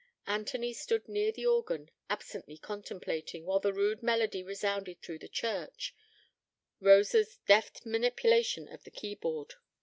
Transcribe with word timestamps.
Anthony 0.25 0.73
stood 0.73 1.07
near 1.07 1.31
the 1.31 1.45
organ, 1.45 1.91
absently 2.09 2.57
contemplating, 2.57 3.45
while 3.45 3.59
the 3.59 3.71
rude 3.71 4.01
melody 4.01 4.41
resounded 4.41 4.99
through 4.99 5.19
the 5.19 5.29
church, 5.29 5.93
Rosa's 6.79 7.37
deft 7.45 7.85
manipulation 7.85 8.67
of 8.67 8.83
the 8.83 8.89
key 8.89 9.13
board. 9.13 9.53